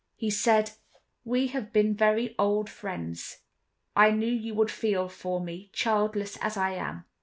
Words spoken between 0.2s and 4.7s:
said: "We have been very old friends; I knew you